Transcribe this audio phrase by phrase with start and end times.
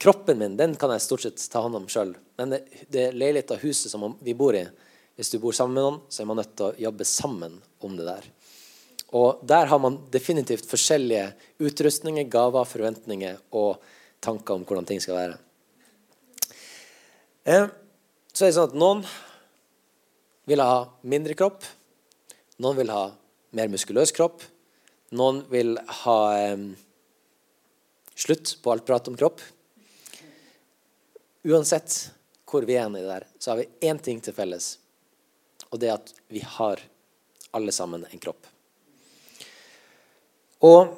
[0.00, 2.14] Kroppen min den kan jeg stort sett ta hånd om sjøl.
[2.40, 4.64] Men det, det leiligheta, huset som vi bor i
[5.20, 7.98] Hvis du bor sammen med noen, så er man nødt til å jobbe sammen om
[7.98, 8.30] det der.
[9.12, 11.26] Og der har man definitivt forskjellige
[11.60, 13.82] utrustninger, gaver, forventninger og
[14.24, 15.36] tanker om hvordan ting skal være.
[17.44, 17.68] Eh,
[18.32, 19.04] så er det sånn at noen
[20.48, 21.68] vil ha mindre kropp.
[22.62, 23.10] Noen vil ha
[23.52, 24.46] mer muskuløs kropp.
[25.12, 25.76] Noen vil
[26.06, 26.68] ha eh,
[28.16, 29.42] slutt på alt prat om kropp.
[31.42, 32.12] Uansett
[32.50, 34.78] hvor vi er i det der, så har vi én ting til felles.
[35.70, 36.82] Og det er at vi har
[37.54, 38.46] alle sammen en kropp.
[40.60, 40.96] Og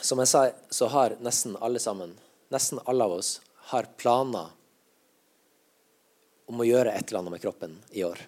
[0.00, 2.12] som jeg sa, så har nesten alle sammen,
[2.52, 3.40] nesten alle av oss,
[3.72, 4.52] har planer
[6.50, 8.20] om å gjøre et eller annet med kroppen i år.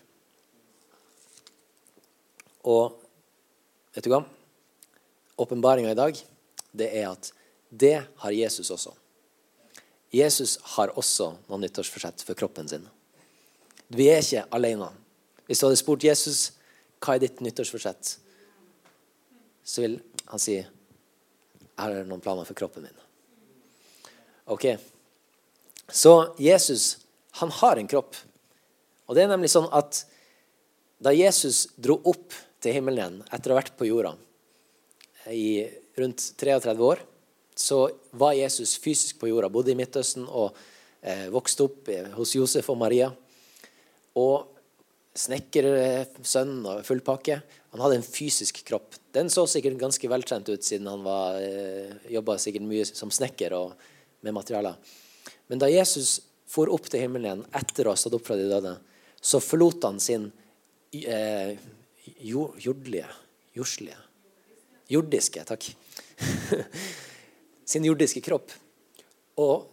[2.71, 2.99] Og
[3.95, 4.23] vet du hva?
[5.43, 6.19] Åpenbaringa i dag,
[6.73, 7.33] det er at
[7.69, 8.95] det har Jesus også.
[10.13, 12.85] Jesus har også noen nyttårsforsett for kroppen sin.
[13.93, 14.91] Vi er ikke alene.
[15.49, 16.51] Hvis du hadde spurt Jesus
[17.03, 18.17] hva er ditt nyttårsforsett,
[19.65, 20.69] så vil han si jeg
[21.81, 22.99] har noen planer for kroppen min.
[24.53, 24.77] Ok,
[25.93, 26.99] Så Jesus
[27.41, 28.17] han har en kropp.
[29.09, 30.05] Og det er nemlig sånn at
[31.03, 34.13] da Jesus dro opp til himmelen igjen etter å ha vært på jorda
[35.33, 35.65] i
[35.99, 37.03] rundt 33 år
[37.63, 37.85] så
[38.19, 39.51] var Jesus fysisk på jorda.
[39.53, 40.57] Bodde i Midtøsten og
[41.01, 43.13] eh, vokste opp hos Josef og Maria.
[44.19, 44.49] Og
[45.15, 47.39] snekkersønn og full pakke.
[47.73, 48.97] Han hadde en fysisk kropp.
[49.15, 53.55] Den så sikkert ganske veltrent ut siden han var, eh, jobba sikkert mye som snekker
[53.57, 53.77] og
[54.23, 54.75] med materialer.
[55.49, 58.49] Men da Jesus for opp til himmelen igjen etter å ha stått opp fra de
[58.51, 58.75] døde,
[59.23, 60.31] så forlot han sin
[60.93, 61.55] eh,
[62.19, 63.09] jordlige
[63.53, 64.01] Jordslige
[64.93, 65.71] Jordiske, takk.
[67.73, 68.53] sin jordiske kropp
[69.41, 69.69] og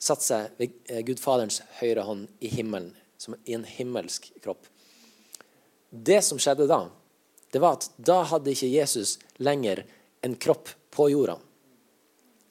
[0.00, 4.64] satt seg ved Gudfaderens Gud Faderens høyre hånd i himmelen, som i en himmelsk kropp.
[5.90, 6.86] Det som skjedde da,
[7.52, 9.82] det var at da hadde ikke Jesus lenger
[10.24, 11.36] en kropp på jorda.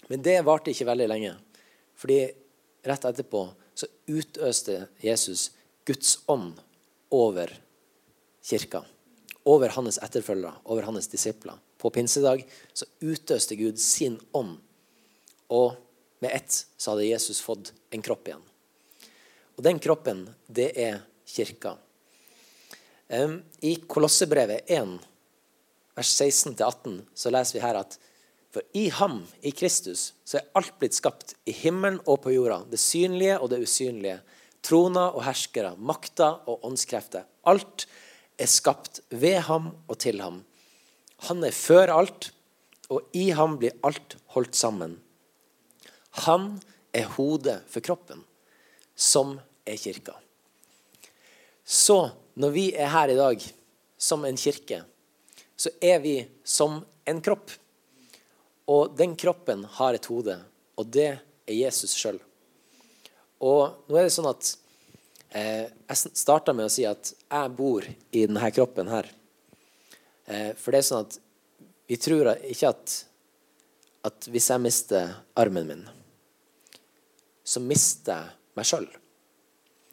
[0.09, 1.34] Men det varte ikke veldig lenge.
[1.97, 2.19] Fordi
[2.85, 5.50] rett etterpå så utøste Jesus
[5.88, 6.59] Guds ånd
[7.16, 7.53] over
[8.46, 8.84] kirka.
[9.50, 14.57] Over hans etterfølgere, over hans disipler på pinsedag så utøste Gud sin ånd.
[15.50, 15.78] Og
[16.19, 18.44] med ett så hadde Jesus fått en kropp igjen.
[19.57, 21.78] Og den kroppen, det er kirka.
[23.09, 25.00] I Kolossebrevet 1,
[25.97, 27.97] vers 16-18, så leser vi her at
[28.50, 32.63] for i ham, i Kristus, så er alt blitt skapt i himmelen og på jorda.
[32.66, 34.19] Det synlige og det usynlige.
[34.66, 37.28] Troner og herskere, makter og åndskrefter.
[37.46, 37.85] Alt
[38.41, 40.41] er skapt ved ham og til ham.
[41.28, 42.31] Han er før alt,
[42.90, 44.96] og i ham blir alt holdt sammen.
[46.25, 46.56] Han
[46.96, 48.24] er hodet for kroppen,
[48.96, 49.38] som
[49.68, 50.16] er kirka.
[51.63, 52.09] Så
[52.40, 53.44] når vi er her i dag
[54.00, 54.81] som en kirke,
[55.59, 57.52] så er vi som en kropp.
[58.69, 60.38] Og den kroppen har et hode,
[60.79, 62.19] og det er Jesus sjøl.
[63.44, 64.50] Og nå er det sånn at
[65.31, 69.08] eh, Jeg starta med å si at jeg bor i denne kroppen her.
[70.29, 71.17] Eh, for det er sånn at
[71.90, 72.95] vi tror ikke at,
[74.06, 75.85] at hvis jeg mister armen min,
[77.41, 78.85] så mister jeg meg sjøl.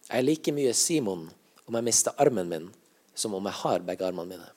[0.06, 1.24] Jeg er like mye Simon
[1.66, 2.66] om jeg mister armen min,
[3.16, 4.50] som om jeg har begge armene mine.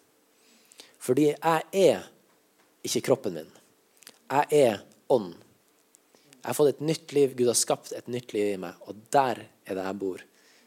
[0.99, 2.03] Fordi jeg er
[2.85, 3.53] ikke kroppen min.
[4.29, 5.31] Jeg er ånd.
[6.39, 7.37] Jeg har fått et nytt liv.
[7.39, 10.21] Gud har skapt et nytt liv i meg, og der er det jeg bor.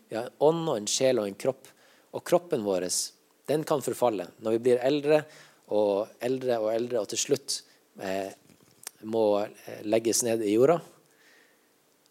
[0.08, 1.68] Vi har en ånd og en sjel og en kropp.
[2.12, 2.88] Og kroppen vår
[3.46, 4.28] den kan forfalle.
[4.38, 5.22] Når vi blir eldre
[5.72, 7.60] og eldre og eldre, og til slutt
[8.00, 8.32] eh,
[9.08, 10.78] må eh, legges ned i jorda,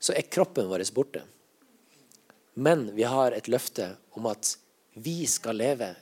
[0.02, 1.22] så er kroppen vår borte.
[2.53, 4.56] Men vi har et løfte om at
[5.00, 5.94] vi skal leve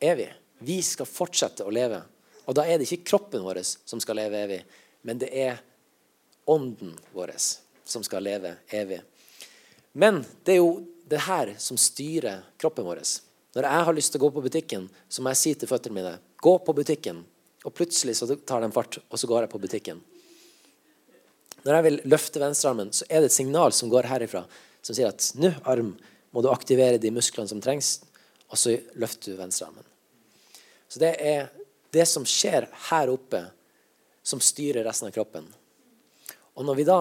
[0.00, 0.30] evig.
[0.64, 2.00] Vi skal fortsette å leve.
[2.48, 4.62] Og da er det ikke kroppen vår som skal leve evig,
[5.06, 5.60] men det er
[6.50, 9.00] ånden vår som skal leve evig.
[9.92, 10.72] Men det er jo
[11.10, 13.02] det her som styrer kroppen vår.
[13.56, 15.96] Når jeg har lyst til å gå på butikken, så må jeg si til føttene
[15.96, 17.24] mine gå på butikken.
[17.66, 20.02] Og plutselig så tar de fart, og så går jeg på butikken.
[21.64, 24.44] Når jeg vil løfte venstrearmen, så er det et signal som går herifra,
[24.80, 25.92] som sier at nå, arm,
[26.30, 27.98] må du aktivere de musklene som trengs,
[28.48, 29.84] og så løfter du venstrearmen.
[30.90, 31.50] Så det er
[31.94, 33.42] det som skjer her oppe,
[34.22, 35.44] som styrer resten av kroppen.
[36.54, 37.00] Og når vi da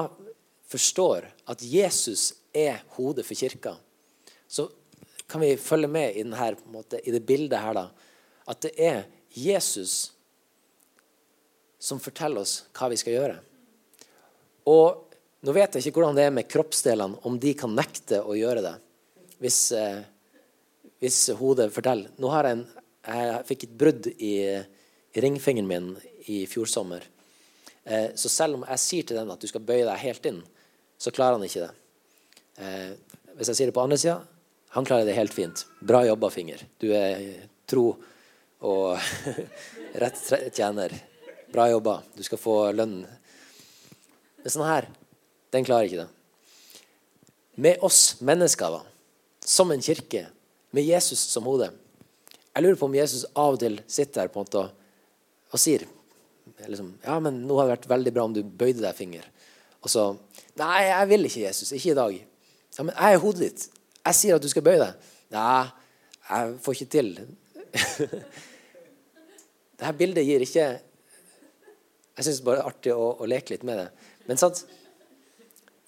[0.70, 3.76] forstår at Jesus er hodet for kirka,
[4.50, 4.68] så
[5.30, 7.86] kan vi følge med i, denne, måte, i det bildet her, da,
[8.50, 9.04] at det er
[9.38, 10.12] Jesus
[11.80, 13.38] som forteller oss hva vi skal gjøre.
[14.70, 15.06] Og
[15.40, 18.60] Nå vet jeg ikke hvordan det er med kroppsdelene, om de kan nekte å gjøre
[18.60, 18.74] det.
[19.40, 20.02] Hvis, eh,
[21.00, 22.66] hvis hodet forteller Nå har jeg, en,
[23.08, 25.88] jeg fikk et brudd i, i ringfingeren min
[26.28, 27.06] i fjor sommer.
[27.88, 30.42] Eh, så selv om jeg sier til den at du skal bøye deg helt inn,
[31.00, 31.72] så klarer han ikke det.
[32.60, 32.92] Eh,
[33.40, 34.20] hvis jeg sier det på andre sida
[34.70, 35.66] han klarer det helt fint.
[35.80, 36.62] Bra jobba, finger.
[36.78, 37.24] Du er
[37.70, 37.96] tro
[38.60, 39.00] og
[40.04, 40.94] rett tjener.
[41.50, 42.00] Bra jobba.
[42.14, 43.00] Du skal få lønn.
[44.44, 44.90] Men sånn her,
[45.54, 46.10] den klarer ikke det.
[47.60, 48.84] Med oss mennesker, da,
[49.44, 50.28] som en kirke,
[50.72, 51.72] med Jesus som hode
[52.54, 54.62] Jeg lurer på om Jesus av og til sitter her på en måte
[55.50, 55.88] og, sier
[56.68, 59.26] liksom, Ja, men nå hadde det vært veldig bra om du bøyde deg finger.
[59.82, 60.12] Og så
[60.60, 61.72] Nei, jeg vil ikke, Jesus.
[61.74, 62.16] Ikke i dag.
[62.78, 63.79] Ja, men jeg er hodet ditt.
[64.06, 65.10] Jeg sier at du skal bøye deg.
[65.34, 65.66] Nei,
[66.30, 67.12] jeg får ikke til.
[69.80, 70.64] Dette bildet gir ikke
[72.18, 73.88] Jeg syns bare det er artig å, å, leke litt med det.
[74.28, 74.64] Men sant?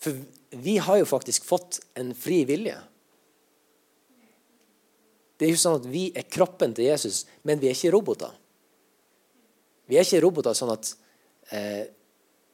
[0.02, 0.16] For
[0.62, 2.78] vi har jo faktisk fått en fri vilje.
[5.38, 8.32] Det er jo sånn at Vi er kroppen til Jesus, men vi er ikke roboter.
[9.90, 10.94] Vi er ikke roboter sånn at
[11.52, 11.84] eh,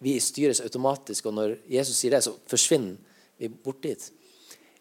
[0.02, 2.98] vi styres automatisk, og når Jesus sier det, så forsvinner
[3.38, 4.02] vi bort dit.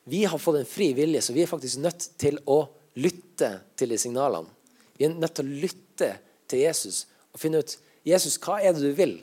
[0.06, 2.61] Vi har fått en fri vilje, så vi er faktisk nødt til å
[3.03, 4.53] lytte til de signalene.
[4.97, 6.11] Vi er nødt til å lytte
[6.49, 7.05] til Jesus
[7.35, 7.75] og finne ut
[8.06, 9.17] Jesus, hva er det du vil?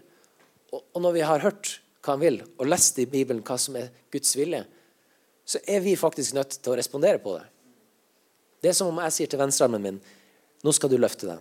[0.75, 3.93] Og når vi har hørt hva han vil, og lest i Bibelen hva som er
[4.11, 4.65] Guds vilje,
[5.47, 7.45] så er vi faktisk nødt til å respondere på det.
[8.63, 10.03] Det er som om jeg sier til venstrearmen min
[10.63, 11.39] nå skal du løfte deg.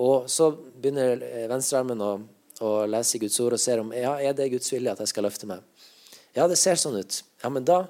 [0.00, 1.18] Og så begynner
[1.50, 2.12] venstrearmen å,
[2.62, 5.26] å lese Guds ord og ser om ja, er det Guds vilje at jeg skal
[5.26, 5.66] løfte meg.
[6.34, 7.20] Ja, det ser sånn ut.
[7.42, 7.84] Ja, men da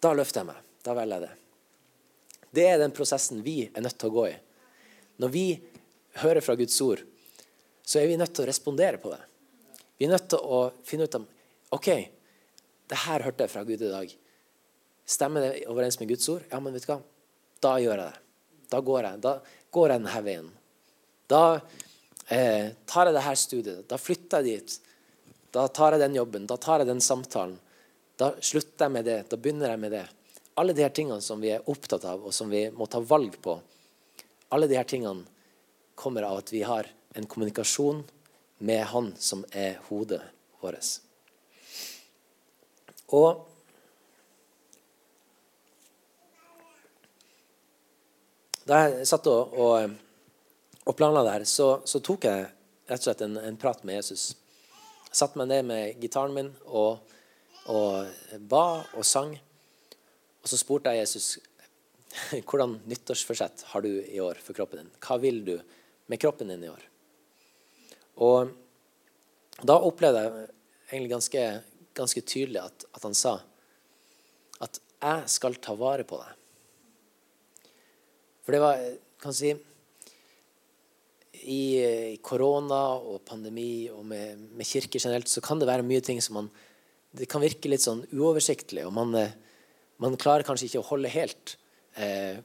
[0.00, 0.60] da løfter jeg meg.
[0.84, 1.34] Da velger jeg det.
[2.50, 4.36] Det er den prosessen vi er nødt til å gå i.
[5.20, 5.44] Når vi
[6.22, 7.02] hører fra Guds ord,
[7.84, 9.20] så er vi nødt til å respondere på det.
[10.00, 11.26] Vi er nødt til å finne ut om
[11.76, 11.88] OK,
[12.90, 14.14] det her hørte jeg fra Gud i dag.
[15.10, 16.42] Stemmer det overens med Guds ord?
[16.50, 17.00] Ja, men vet du hva?
[17.62, 18.22] Da gjør jeg det.
[18.70, 19.32] Da går jeg, da
[19.74, 20.48] går jeg denne veien.
[21.30, 21.42] Da
[22.26, 23.82] eh, tar jeg det her studiet.
[23.90, 24.76] Da flytter jeg dit.
[25.54, 26.46] Da tar jeg den jobben.
[26.50, 27.58] Da tar jeg den samtalen.
[28.20, 29.18] Da slutter jeg med det.
[29.32, 30.06] Da begynner jeg med det.
[30.60, 33.38] Alle de her tingene som vi er opptatt av, og som vi må ta valg
[33.40, 33.54] på,
[34.52, 35.24] alle de her tingene
[35.96, 38.02] kommer av at vi har en kommunikasjon
[38.60, 40.20] med Han som er hodet
[40.60, 40.90] vårt.
[43.16, 43.46] Og
[48.70, 49.94] Da jeg satt og, og,
[50.86, 52.44] og planla det her, så, så, tok jeg
[52.86, 54.28] rett og slett en, en prat med Jesus.
[55.08, 57.00] Jeg satte meg ned med gitaren min og
[57.68, 58.64] og ba
[58.96, 59.34] og sang.
[60.40, 61.38] Og så spurte jeg Jesus
[62.48, 64.94] hvordan nyttårsforsett har du i år for kroppen din.
[65.02, 65.56] Hva vil du
[66.10, 66.86] med kroppen din i år?
[68.20, 68.50] Og
[69.64, 70.48] da opplevde jeg
[70.90, 71.44] egentlig ganske,
[71.96, 73.40] ganske tydelig at, at, han sa
[74.60, 76.36] at 'jeg skal ta vare på deg'.
[78.44, 78.80] For det var
[79.20, 79.54] kan si,
[81.40, 86.20] i korona og pandemi og med, med kirke generelt så kan det være mye ting
[86.20, 86.50] som man
[87.16, 88.84] det kan virke litt sånn uoversiktlig.
[88.86, 89.34] og man, eh,
[89.98, 91.56] man klarer kanskje ikke å holde helt
[91.96, 92.38] eh,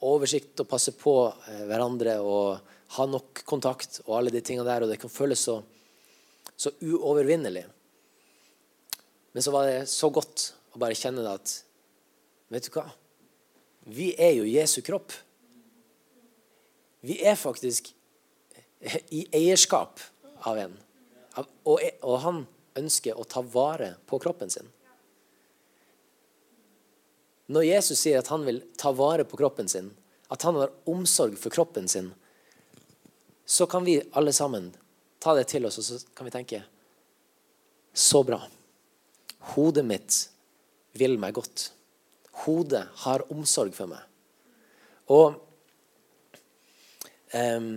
[0.00, 1.14] oversikt og passe på
[1.48, 2.58] eh, hverandre og
[2.96, 4.84] ha nok kontakt og alle de tingene der.
[4.84, 5.60] Og det kan føles så,
[6.56, 7.66] så uovervinnelig.
[9.32, 11.62] Men så var det så godt å bare kjenne det at
[12.46, 12.84] Vet du hva?
[13.90, 15.10] Vi er jo Jesu kropp.
[17.02, 17.88] Vi er faktisk
[19.10, 19.98] i eierskap
[20.46, 20.76] av en.
[21.66, 22.38] Og, og han
[22.76, 24.68] ønsker å ta vare på kroppen sin.
[27.46, 29.92] Når Jesus sier at han vil ta vare på kroppen sin,
[30.28, 32.10] at han har omsorg for kroppen sin,
[33.46, 34.72] så kan vi alle sammen
[35.22, 36.62] ta det til oss og så kan vi tenke
[37.96, 38.40] så bra.
[39.54, 40.18] Hodet mitt
[40.98, 41.70] vil meg godt.
[42.44, 44.02] Hodet har omsorg for meg.
[45.14, 45.38] Og
[47.30, 47.70] um,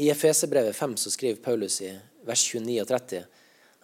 [0.00, 1.92] I Efesebrevet 5 så skriver Paulus i
[2.26, 3.35] vers 29 og 30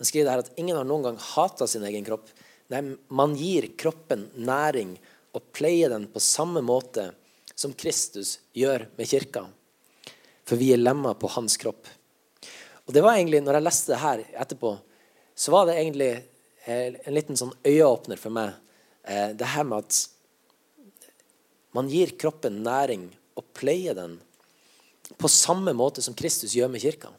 [0.02, 2.26] han skriver her at ingen har noen gang hata sin egen kropp.
[2.74, 4.96] Nei, man gir kroppen næring
[5.30, 7.04] og pleier den på samme måte
[7.54, 9.44] som Kristus gjør med kirka.
[10.42, 11.86] For vi er lemmer på hans kropp.
[12.82, 14.72] Og det var egentlig, når jeg leste det her etterpå,
[15.38, 18.58] så var det egentlig eh, en liten sånn øyeåpner for meg.
[19.06, 20.02] Eh, det her med at
[21.78, 23.06] man gir kroppen næring
[23.38, 24.18] og pleier den
[25.14, 27.14] på samme måte som Kristus gjør med kirka.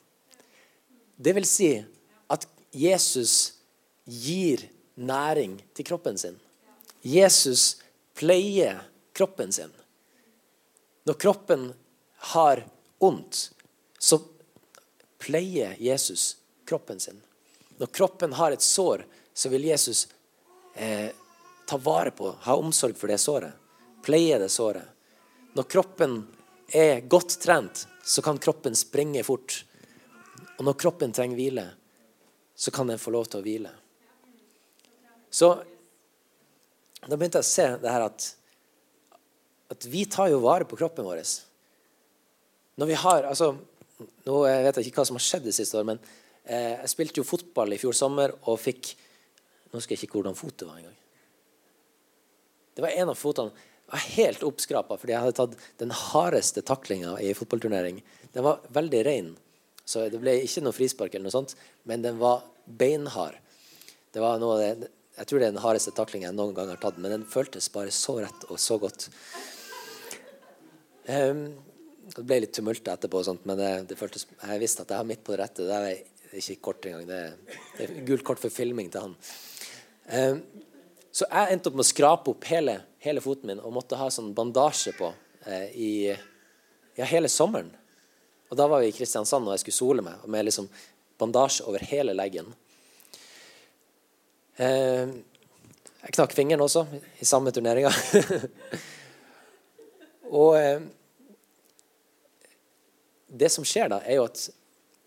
[1.15, 1.77] Det vil si
[2.73, 3.53] Jesus
[4.05, 4.65] gir
[4.95, 6.39] næring til kroppen sin.
[7.01, 7.77] Jesus
[8.17, 8.81] pleier
[9.13, 9.71] kroppen sin.
[11.03, 11.73] Når kroppen
[12.33, 12.63] har
[12.97, 13.51] ondt,
[13.99, 14.19] så
[15.19, 17.21] pleier Jesus kroppen sin.
[17.77, 20.07] Når kroppen har et sår, så vil Jesus
[20.75, 21.09] eh,
[21.67, 23.53] ta vare på, ha omsorg for det såret.
[24.03, 24.87] Pleie det såret.
[25.53, 26.17] Når kroppen
[26.67, 29.65] er godt trent, så kan kroppen springe fort.
[30.57, 31.65] Og når kroppen trenger hvile,
[32.55, 33.71] så kan den få lov til å hvile.
[35.33, 35.49] Så
[37.03, 38.27] da begynte jeg å se det her at,
[39.73, 41.23] at vi tar jo vare på kroppen vår.
[42.79, 43.55] Når vi har altså,
[44.25, 45.99] Nå vet jeg ikke hva som har skjedd det siste året, men
[46.49, 48.89] eh, jeg spilte jo fotball i fjor sommer og fikk
[49.69, 50.97] Nå husker jeg ikke hvordan fot det var engang.
[52.73, 53.53] Det var en av fotene
[53.93, 57.99] var helt oppskrapa fordi jeg hadde tatt den hardeste taklinga i fotballturnering.
[58.33, 59.31] Den var veldig rein,
[59.85, 61.55] så det ble ikke noe frispark, eller noe sånt,
[61.89, 63.35] men den var beinhard.
[64.13, 66.79] Det var noe det, jeg tror det er den hardeste taklinga jeg noen gang har
[66.81, 69.09] tatt, men den føltes bare så rett og så godt.
[71.05, 71.45] Um,
[72.13, 75.09] det ble litt tumult etterpå, sånt, men det, det føltes, jeg visste at jeg var
[75.11, 75.67] midt på det rette.
[75.67, 77.05] Det er ikke kort engang.
[77.07, 77.21] Det
[77.77, 79.15] det er gult kort for filming til han.
[80.09, 80.41] Um,
[81.13, 84.09] så jeg endte opp med å skrape opp hele, hele foten min og måtte ha
[84.11, 87.69] sånn bandasje på uh, i ja, hele sommeren.
[88.53, 90.67] Og da var vi i Kristiansand og jeg skulle sole meg med liksom
[91.17, 92.51] bandasje over hele leggen.
[94.61, 95.09] Eh,
[96.03, 96.83] jeg knakk fingeren også
[97.17, 97.89] i samme turneringa.
[100.43, 100.83] og eh,
[103.33, 104.43] det som skjer da, er jo at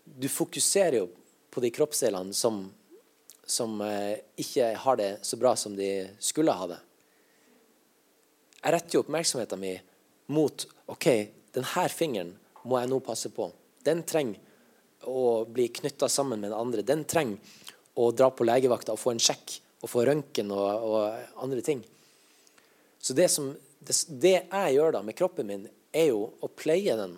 [0.03, 1.05] du fokuserer jo
[1.47, 2.65] på de kroppsdelene som
[3.47, 6.81] som eh, ikke har det så bra som de skulle ha det.
[8.59, 9.79] Jeg retter jo oppmerksomheten min
[10.35, 11.07] mot ok,
[11.55, 12.33] denne fingeren
[12.67, 13.49] må jeg nå passe på.
[13.83, 16.83] Den trenger å bli knytta sammen med den andre.
[16.83, 17.37] Den trenger
[17.97, 21.83] å dra på legevakta og få en sjekk og få røntgen og, og, andre ting.
[22.99, 26.97] Så det, som, det, det jeg gjør da med kroppen min, er jo å pleie
[26.97, 27.15] den.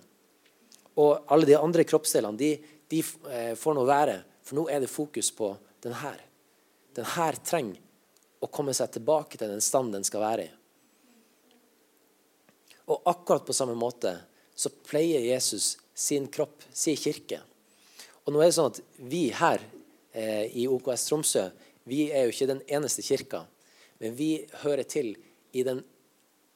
[1.00, 2.52] Og alle de andre kroppsdelene de,
[2.92, 3.02] de
[3.32, 5.54] eh, får nå være, for nå er det fokus på
[5.84, 6.20] den her.
[6.96, 7.80] Den her trenger
[8.44, 10.52] å komme seg tilbake til den stand den skal være i.
[12.90, 14.16] Og akkurat på samme måte
[14.60, 17.40] så pleier Jesus sin kropp, sin kirke.
[18.26, 19.64] Og nå er det sånn at Vi her
[20.12, 21.48] eh, i OKS Tromsø
[21.90, 23.44] vi er jo ikke den eneste kirka,
[23.98, 25.16] men vi hører til
[25.58, 25.82] i den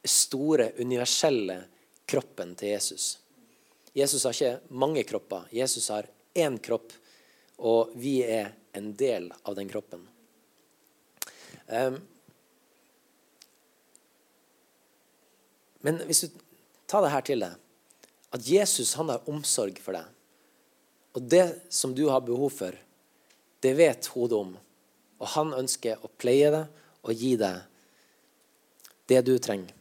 [0.05, 1.63] store, universelle
[2.05, 3.07] kroppen til Jesus.
[3.97, 5.47] Jesus har ikke mange kropper.
[5.53, 6.93] Jesus har én kropp,
[7.57, 10.05] og vi er en del av den kroppen.
[11.65, 11.97] Um,
[15.81, 16.41] men hvis du
[16.89, 17.62] tar det her til deg,
[18.33, 20.07] at Jesus han har omsorg for deg.
[21.13, 22.73] Og det som du har behov for,
[23.61, 24.55] det vet hodet om.
[25.21, 27.61] Og han ønsker å pleie deg og gi deg
[29.11, 29.73] det du trenger,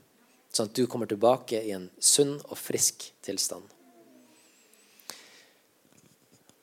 [0.52, 3.64] sånn at du kommer tilbake i en sunn og frisk tilstand.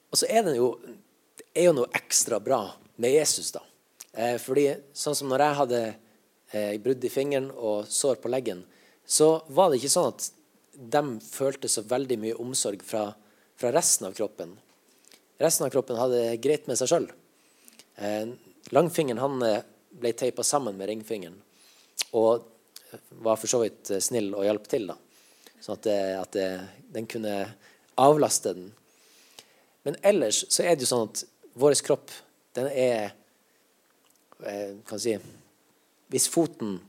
[0.10, 0.74] Og så er det jo,
[1.39, 2.63] det er jo noe ekstra bra
[3.00, 3.63] med Jesus, da.
[4.13, 8.63] Eh, fordi sånn som når jeg hadde eh, brudd i fingeren og sår på leggen,
[9.05, 10.29] så var det ikke sånn at
[10.73, 13.09] de følte så veldig mye omsorg fra,
[13.59, 14.55] fra resten av kroppen.
[15.39, 17.09] Resten av kroppen hadde det greit med seg sjøl.
[17.99, 18.31] Eh,
[18.75, 19.61] langfingeren eh,
[19.99, 21.38] ble teipa sammen med ringfingeren
[22.15, 22.45] og
[23.21, 24.89] var for så vidt eh, snill og hjalp til.
[24.91, 24.97] da.
[25.59, 26.49] Sånn at, det, at det,
[26.95, 27.35] den kunne
[27.99, 28.71] avlaste den.
[29.88, 31.23] Men ellers så er det jo sånn at
[31.59, 32.13] vår kropp
[32.57, 33.15] den er
[34.43, 35.17] Eh, kan si,
[36.07, 36.79] Hvis foten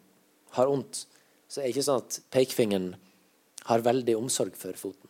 [0.54, 1.06] har vondt,
[1.48, 2.92] så er det ikke sånn at pekefingeren
[3.70, 5.08] har veldig omsorg for foten.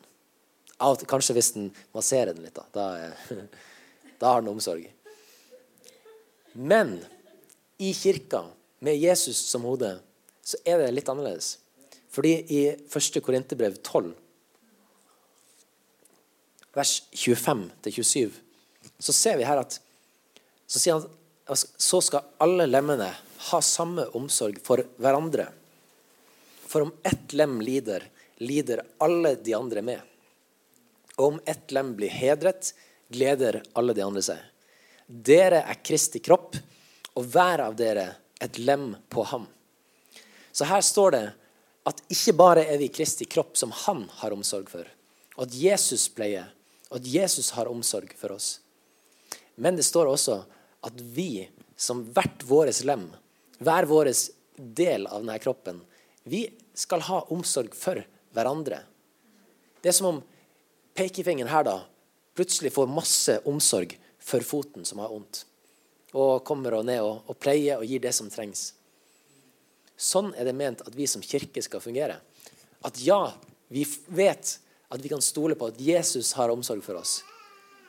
[1.09, 2.67] Kanskje hvis den masserer den litt, da.
[2.73, 3.41] Da,
[4.21, 4.87] da har den omsorg.
[6.53, 6.99] Men
[7.81, 8.45] i kirka,
[8.81, 9.99] med Jesus som hode,
[10.41, 11.59] så er det litt annerledes.
[12.11, 13.19] Fordi i 1.
[13.23, 14.15] Korinterbrev 12,
[16.73, 18.33] vers 25-27,
[18.99, 19.77] så ser vi her at
[20.71, 21.09] så sier han
[21.51, 23.09] så skal alle lemmene
[23.51, 25.49] ha samme omsorg for hverandre.
[26.71, 28.05] For om ett lem lider,
[28.41, 30.01] lider alle de andre med.
[31.17, 32.73] Og om ett lem blir hedret,
[33.13, 34.41] gleder alle de andre seg.
[35.07, 36.57] Dere er Kristi kropp,
[37.19, 38.07] og hver av dere
[38.41, 39.45] et lem på ham.
[40.53, 41.25] Så her står det
[41.91, 44.87] at ikke bare er vi Kristi kropp som han har omsorg for,
[45.37, 46.49] og at Jesus pleier,
[46.91, 48.61] og at Jesus har omsorg for oss.
[49.61, 50.41] Men det står også
[50.87, 53.09] at vi som hvert vårt lem,
[53.61, 54.13] hver vår
[54.57, 55.83] del av denne kroppen,
[56.25, 58.01] vi skal ha omsorg for
[58.35, 58.83] hverandre.
[59.81, 60.21] Det er som om
[60.97, 61.79] pekefingeren her da
[62.37, 65.45] plutselig får masse omsorg for foten som har vondt.
[66.17, 68.73] Og kommer og ned og, og pleier og gir det som trengs.
[70.01, 72.17] Sånn er det ment at vi som kirke skal fungere.
[72.87, 73.35] At ja,
[73.69, 74.57] vi vet
[74.91, 77.21] at vi kan stole på at Jesus har omsorg for oss.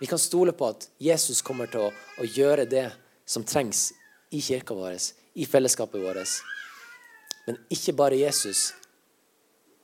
[0.02, 2.88] Vi kan stole på at Jesus kommer til å, å gjøre det
[3.26, 3.92] som trengs
[4.34, 4.98] i kirka vår,
[5.34, 6.36] i fellesskapet vårt.
[7.48, 8.72] Men ikke bare Jesus.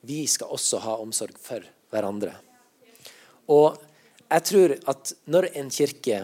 [0.08, 2.32] Vi skal også ha omsorg for hverandre.
[3.52, 3.76] Og
[4.28, 6.22] jeg tror at når en kirke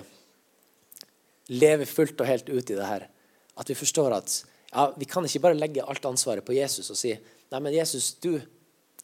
[1.53, 3.07] lever fullt og helt ut i det her,
[3.55, 4.35] at vi forstår at
[4.75, 8.15] ja, vi kan ikke bare legge alt ansvaret på Jesus og si nei, men Jesus,
[8.19, 8.41] du,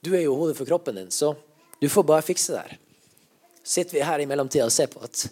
[0.02, 1.34] du er jo hodet for kroppen din, så
[1.80, 2.78] du får bare fikse det her.
[3.62, 5.28] Sitter vi her i mellomtida og ser på at,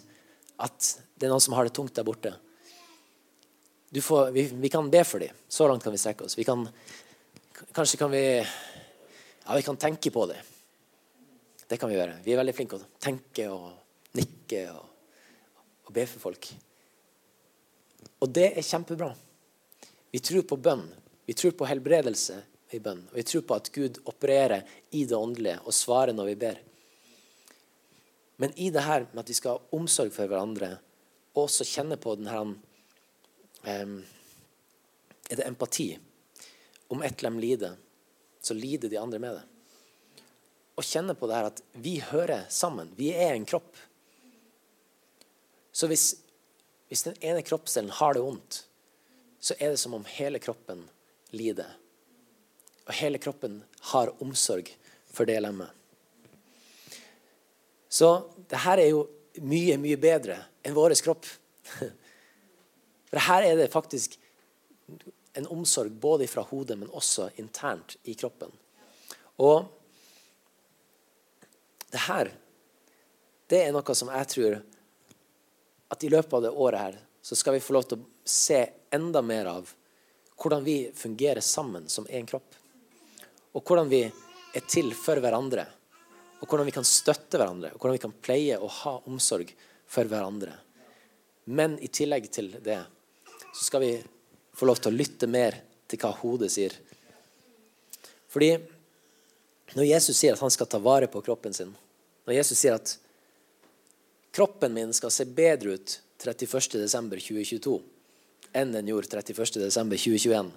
[0.61, 2.31] at det er noen som har det tungt der borte.
[3.89, 5.33] Får, vi, vi, kan be for dem.
[5.49, 6.37] Så langt kan vi strekke oss.
[6.37, 6.67] Vi kan,
[7.73, 8.23] kanskje kan vi
[9.49, 10.37] Ja, vi kan tenke på det.
[11.67, 12.19] Det kan vi gjøre.
[12.21, 14.83] Vi er veldig flinke til å tenke og nikke og,
[15.87, 16.49] og be for folk.
[18.21, 19.07] Og det er kjempebra.
[20.13, 20.85] Vi tror på bønn.
[21.25, 22.37] Vi tror på helbredelse
[22.77, 23.01] i bønn.
[23.09, 26.63] Og vi tror på at Gud opererer i det åndelige og svarer når vi ber.
[28.37, 30.75] Men i det her med at vi skal ha omsorg for hverandre,
[31.33, 33.99] og også kjenne på den her um,
[35.25, 35.95] Er det empati?
[36.93, 37.77] Om ett lem lider,
[38.41, 39.45] så lider de andre med det.
[40.79, 42.91] Og kjenne på det her at vi hører sammen.
[42.95, 43.75] Vi er en kropp.
[45.71, 46.13] Så hvis,
[46.87, 48.63] hvis den ene kroppsdelen har det vondt,
[49.39, 50.85] så er det som om hele kroppen
[51.35, 51.75] lider.
[52.87, 54.71] Og hele kroppen har omsorg
[55.11, 55.69] for det lemmet.
[57.89, 59.05] Så det her er jo
[59.41, 61.27] mye, mye bedre enn vår kropp.
[63.09, 64.19] For her er det faktisk
[65.33, 68.51] en omsorg både fra hodet, men også internt i kroppen.
[69.39, 69.65] Og
[71.89, 72.31] det her,
[73.49, 74.59] det er noe som jeg tror
[75.89, 78.61] at i løpet av det året her, så skal vi få lov til å se
[78.93, 79.73] enda mer av
[80.39, 82.55] hvordan vi fungerer sammen som én kropp.
[83.57, 85.65] Og hvordan vi er til for hverandre
[86.39, 89.51] og hvordan vi kan støtte hverandre, og hvordan vi kan pleie og ha omsorg
[89.89, 90.53] for hverandre.
[91.51, 92.79] Men i tillegg til det
[93.49, 93.91] så skal vi
[94.59, 95.57] få lov til å lytte mer
[95.89, 96.75] til hva hodet sier.
[98.29, 98.51] Fordi
[99.77, 101.71] når Jesus sier at han skal ta vare på kroppen sin,
[102.27, 102.95] når Jesus sier at
[104.35, 107.77] kroppen min skal se bedre ut 31.12.2022
[108.59, 110.51] enn den gjorde 31.12.2021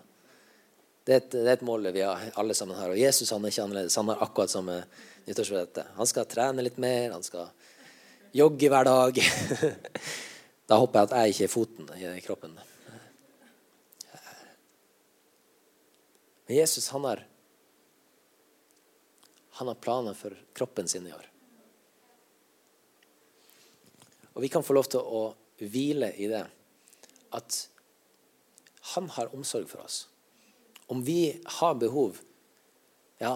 [1.05, 2.92] det det er et mål vi har, alle sammen har.
[2.92, 3.96] Og Jesus han er ikke annerledes.
[3.98, 4.76] Han har akkurat samme
[5.26, 5.81] nyttårsforrett.
[5.96, 7.48] Han skal trene litt mer, han skal
[8.38, 9.18] jogge hver dag.
[10.70, 12.55] da håper jeg at jeg ikke er foten i kroppen.
[16.52, 17.26] Men Jesus han har,
[19.50, 21.30] han har planer for kroppen sin i år.
[24.32, 25.22] Og vi kan få lov til å
[25.56, 26.42] hvile i det.
[27.32, 27.56] At
[28.92, 30.02] han har omsorg for oss.
[30.92, 32.20] Om vi har behov,
[33.24, 33.32] ja,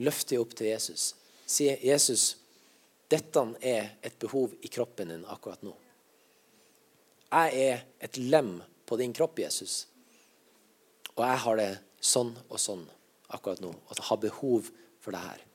[0.00, 1.10] løft det opp til Jesus.
[1.44, 2.38] Si, 'Jesus,
[3.12, 5.76] dette er et behov i kroppen din akkurat nå.'
[7.36, 9.86] Jeg er et lem på din kropp, Jesus.
[11.20, 11.70] Og jeg har det
[12.00, 12.84] sånn og sånn
[13.30, 13.70] akkurat nå.
[13.70, 15.46] Og har behov for det her.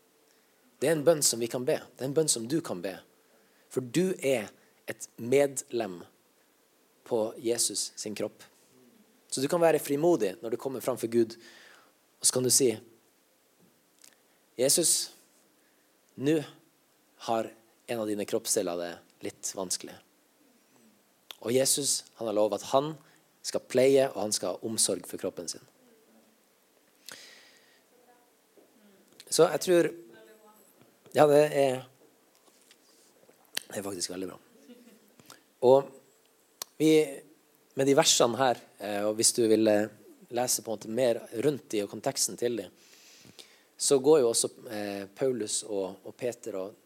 [0.79, 1.77] Det er en bønn som vi kan be.
[1.95, 2.95] Det er en bønn som du kan be.
[3.73, 4.51] For du er
[4.88, 6.01] et medlem
[7.05, 8.43] på Jesus sin kropp.
[9.29, 11.36] Så du kan være frimodig når du kommer fram for Gud,
[12.19, 12.69] og så kan du si
[14.55, 15.12] Jesus,
[16.15, 16.38] nå
[17.27, 17.49] har
[17.91, 18.91] en av dine kroppsdeler det
[19.25, 19.97] litt vanskelig.
[21.43, 22.93] Og Jesus han har lovet at han
[23.45, 25.65] skal pleie og han skal ha omsorg for kroppen sin.
[29.35, 29.91] Så jeg tror
[31.15, 31.81] Ja, det er,
[33.67, 34.37] det er faktisk veldig bra.
[35.67, 35.89] Og
[36.79, 36.89] vi
[37.75, 39.63] med de versene her, eh, og hvis du vil
[40.35, 42.67] lese på en måte mer rundt de og konteksten til de,
[43.75, 46.81] så går jo også eh, Paulus og, og, Peter og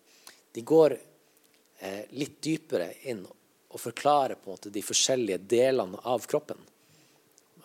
[0.54, 6.26] De går eh, litt dypere inn og forklarer på en måte de forskjellige delene av
[6.26, 6.58] kroppen.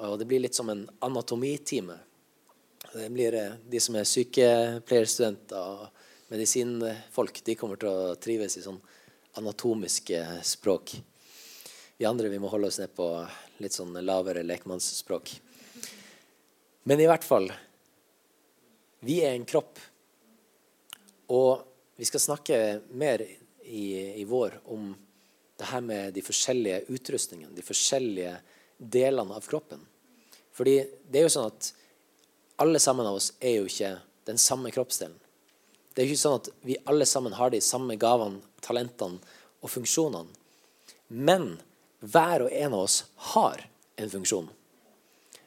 [0.05, 1.97] Og Det blir litt som en anatomitime.
[2.95, 5.89] Det blir eh, De som er sykepleierstudenter og
[6.31, 8.79] medisinfolk, de kommer til å trives i sånn
[9.41, 10.95] anatomiske språk.
[11.99, 13.09] Vi andre vi må holde oss ned på
[13.59, 15.35] litt sånn lavere lekmannsspråk.
[16.87, 17.51] Men i hvert fall
[19.05, 19.83] Vi er en kropp.
[21.35, 21.67] Og
[21.99, 22.59] vi skal snakke
[22.95, 23.87] mer i,
[24.23, 24.93] i vår om
[25.59, 28.39] det her med de forskjellige utrustningene, de forskjellige
[28.79, 29.83] delene av kroppen.
[30.55, 30.79] Fordi
[31.11, 31.75] det er jo sånn at
[32.57, 33.97] alle sammen av oss er jo ikke
[34.29, 35.17] den samme kroppsdelen.
[35.95, 39.21] Det er jo ikke sånn at vi alle sammen har de samme gavene, talentene
[39.63, 40.31] og funksjonene.
[41.09, 41.57] Men
[42.01, 43.63] hver og en av oss har
[44.01, 44.49] en funksjon.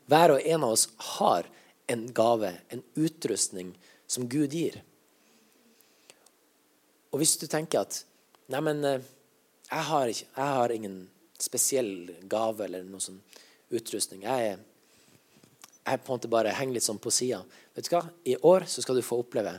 [0.08, 1.50] Hver og en av oss har
[1.92, 3.74] en gave, en utrustning
[4.08, 4.80] som Gud gir.
[7.12, 8.04] Og hvis du tenker at
[8.48, 9.06] Neimen, men
[9.68, 10.24] Jeg har, jeg
[10.56, 13.18] har ingen spesiell gave eller noe sånn
[13.68, 14.22] utrustning.
[14.24, 14.62] Jeg er,
[15.88, 17.42] jeg på en måte bare henger litt sånn på sida.
[17.76, 18.04] Vet du hva?
[18.28, 19.58] I år så skal du få oppleve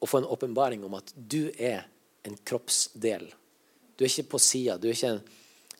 [0.00, 1.84] å få en åpenbaring om at du er
[2.24, 3.26] en kroppsdel.
[3.96, 4.78] Du er ikke på sida.
[4.80, 5.18] Du er ikke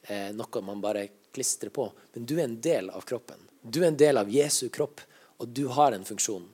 [0.09, 1.87] eh, noe man bare klistrer på.
[2.15, 3.41] Men du er en del av kroppen.
[3.63, 5.01] Du er en del av Jesu kropp,
[5.41, 6.45] og du har en funksjon.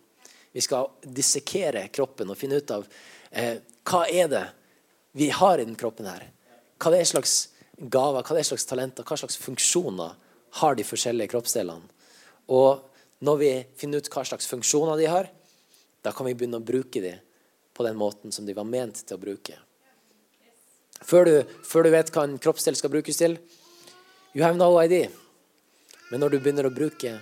[0.53, 2.87] Vi skal dissekere kroppen og finne ut av
[3.31, 4.45] eh, hva er det
[5.17, 6.29] vi har i den kroppen her.
[6.83, 10.15] Hva er slags gaver, hva er slags talenter, hva slags funksjoner
[10.61, 11.96] har de forskjellige kroppsdelene.
[12.53, 12.83] Og
[13.27, 15.31] når vi finner ut hva slags funksjoner de har,
[16.03, 17.23] da kan vi begynne å bruke dem
[17.77, 19.57] på den måten som de var ment til å bruke.
[21.05, 21.35] Før du,
[21.67, 23.37] før du vet hva en kroppsdel skal brukes til
[24.37, 25.09] You have no idea.
[26.11, 27.15] Men når du begynner å bruke,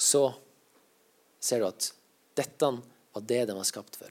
[0.00, 0.26] så
[1.40, 1.90] ser du at
[2.34, 2.70] dette
[3.14, 4.10] var det de var skapt for.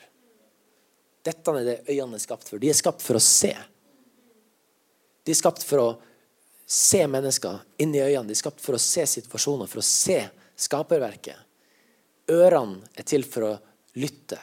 [1.24, 2.62] Dette er det øynene er skapt for.
[2.62, 3.54] De er skapt for å se.
[5.24, 5.90] De er skapt for å
[6.74, 8.32] se mennesker inn i øynene.
[8.32, 10.18] De er skapt for å se situasjoner, for å se
[10.58, 11.38] skaperverket.
[12.34, 13.54] Ørene er til for å
[14.02, 14.40] lytte.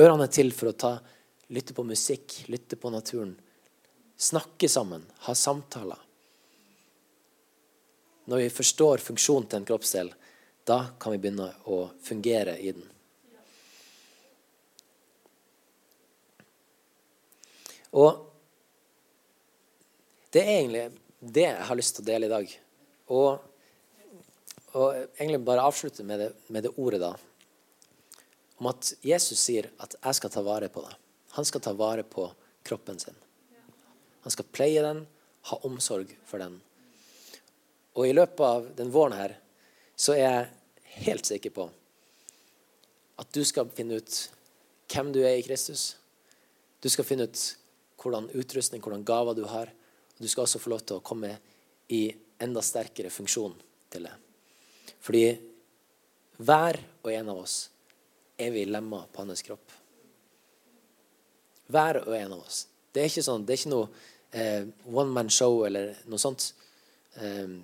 [0.00, 0.96] Ørene er til for å ta,
[1.54, 3.36] lytte på musikk, lytte på naturen.
[4.20, 6.00] Snakke sammen, ha samtaler.
[8.30, 10.10] Når vi forstår funksjonen til en kroppsdel,
[10.66, 12.88] da kan vi begynne å fungere i den.
[17.94, 18.26] Og
[20.30, 22.52] det er egentlig det jeg har lyst til å dele i dag.
[23.12, 23.30] Og,
[24.72, 24.86] og
[25.18, 27.12] egentlig bare avslutte med det, med det, ordet, da.
[28.60, 30.96] Om at Jesus sier at 'jeg skal ta vare på det'.
[31.36, 32.30] Han skal ta vare på
[32.64, 33.14] kroppen sin.
[34.22, 35.06] Han skal pleie den,
[35.42, 36.60] ha omsorg for den.
[37.94, 39.36] Og i løpet av den våren her
[39.96, 40.50] så er jeg
[41.06, 41.70] helt sikker på
[43.20, 44.30] at du skal finne ut
[44.90, 45.96] hvem du er i Kristus.
[46.80, 47.42] Du skal finne ut
[48.00, 49.72] hvordan utrustning, hvordan gaver du har.
[50.20, 51.32] Du skal også få lov til å komme
[51.88, 52.04] i
[52.40, 53.54] enda sterkere funksjon
[53.92, 54.12] til det.
[55.00, 55.24] Fordi
[56.40, 57.56] hver og en av oss
[58.40, 59.76] er vi lemmer på hans kropp.
[61.70, 62.66] Hver og en av oss.
[62.92, 63.88] Det er ikke, sånn, det er ikke noe
[64.32, 66.50] eh, one man show eller noe sånt.
[67.20, 67.56] Eh,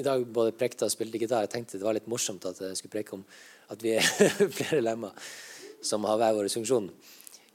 [0.00, 1.44] I dag både prekte og spilte gitar.
[1.44, 3.24] Jeg tenkte det var litt morsomt at jeg skulle preke om
[3.72, 4.06] at vi er
[4.58, 5.14] flere lemmer
[5.82, 6.90] som har hver vår funksjon.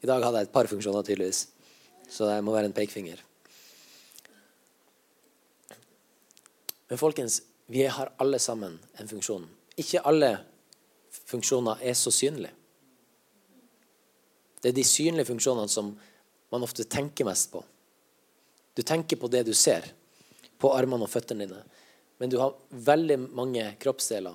[0.03, 1.47] I dag hadde jeg et par funksjoner, tydeligvis.
[2.09, 3.21] Så det må være en pekefinger.
[6.87, 9.47] Men folkens, vi har alle sammen en funksjon.
[9.77, 10.37] Ikke alle
[11.27, 12.53] funksjoner er så synlige.
[14.61, 15.91] Det er de synlige funksjonene som
[16.51, 17.61] man ofte tenker mest på.
[18.73, 19.85] Du tenker på det du ser,
[20.57, 21.61] på armene og føttene dine.
[22.17, 24.33] Men du har veldig mange kroppsdeler.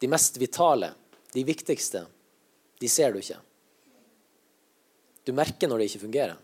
[0.00, 0.92] De mest vitale,
[1.34, 2.06] de viktigste,
[2.80, 3.38] de ser du ikke.
[5.26, 6.36] Du merker når det ikke fungerer.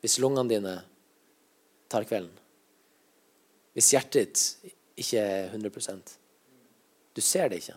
[0.00, 0.74] Hvis lungene dine
[1.90, 2.32] tar kvelden.
[3.76, 6.16] Hvis hjertet ditt ikke er 100%
[7.14, 7.76] Du ser det ikke,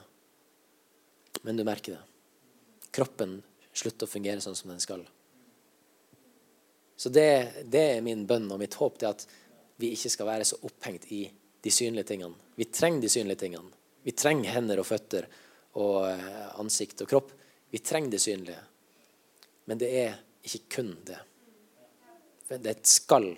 [1.43, 2.01] men du merker det.
[2.93, 3.39] Kroppen
[3.73, 5.01] slutter å fungere sånn som den skal.
[6.95, 9.25] Så det, det er min bønn og mitt håp, det at
[9.81, 11.23] vi ikke skal være så opphengt i
[11.63, 12.37] de synlige tingene.
[12.55, 13.73] Vi trenger de synlige tingene.
[14.03, 15.27] Vi trenger hender og føtter
[15.81, 17.33] og eh, ansikt og kropp.
[17.73, 18.61] Vi trenger det synlige.
[19.65, 21.17] Men det er ikke kun det.
[22.47, 23.29] Det er et skall.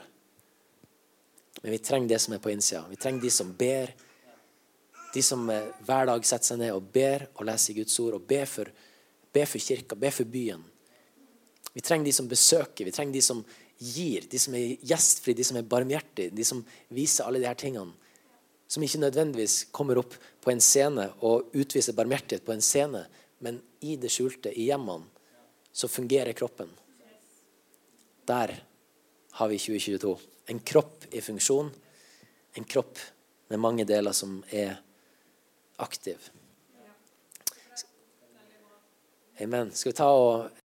[1.61, 2.83] Men vi trenger det som er på innsida.
[2.89, 3.93] Vi trenger de som ber.
[5.13, 8.17] De som eh, hver dag setter seg ned og ber og leser Guds ord.
[8.17, 8.71] Og ber for,
[9.33, 10.63] ber for kirka, ber for byen.
[11.75, 13.41] Vi trenger de som besøker, vi trenger de som
[13.77, 16.61] gir, de som er gjestfrie, de som er barmhjertige, de som
[16.95, 17.91] viser alle de her tingene.
[18.71, 23.03] Som ikke nødvendigvis kommer opp på en scene og utviser barmhjertighet på en scene,
[23.43, 25.09] men i det skjulte, i hjemmene
[25.75, 26.71] så fungerer kroppen.
[28.25, 28.55] Der
[29.35, 30.17] har vi 2022.
[30.45, 31.71] En kropp i funksjon.
[32.53, 32.99] En kropp
[33.51, 34.77] med mange deler som er
[35.75, 36.29] aktiv.
[39.43, 39.73] Amen.
[39.75, 40.64] Skal vi ta og